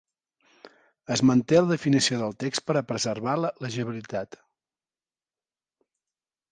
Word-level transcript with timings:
Es 1.15 1.21
manté 1.31 1.59
la 1.59 1.69
definició 1.73 2.17
del 2.23 2.33
text 2.45 2.65
per 2.71 2.77
a 2.81 2.85
preservar 2.93 3.37
la 3.45 3.55
llegibilitat. 3.67 4.43